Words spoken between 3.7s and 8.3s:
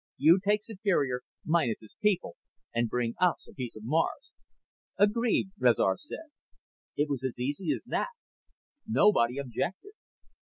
of Mars." "Agreed," Rezar said. It was as easy as that.